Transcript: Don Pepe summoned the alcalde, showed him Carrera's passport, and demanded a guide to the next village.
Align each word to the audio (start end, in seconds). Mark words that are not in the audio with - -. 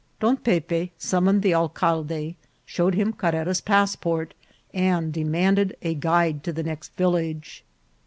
Don 0.19 0.35
Pepe 0.35 0.91
summoned 0.97 1.43
the 1.43 1.53
alcalde, 1.53 2.35
showed 2.65 2.95
him 2.95 3.13
Carrera's 3.13 3.61
passport, 3.61 4.33
and 4.73 5.13
demanded 5.13 5.77
a 5.83 5.93
guide 5.93 6.43
to 6.43 6.51
the 6.51 6.63
next 6.63 6.95
village. 6.95 7.63